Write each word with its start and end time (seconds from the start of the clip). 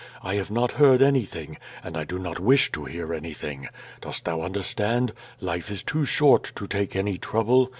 I 0.23 0.33
have 0.33 0.49
not 0.49 0.71
heard 0.71 0.99
anything, 1.03 1.57
and 1.83 1.95
I 1.95 2.05
do 2.05 2.17
not 2.17 2.39
wish 2.39 2.71
to 2.71 2.85
hear 2.85 3.13
anything. 3.13 3.67
Dost 3.99 4.25
thou 4.25 4.41
understand? 4.41 5.13
Life 5.39 5.69
is 5.69 5.83
too 5.83 6.05
short 6.07 6.51
to 6.55 6.65
take 6.65 6.95
any 6.95 7.19
trouble. 7.19 7.69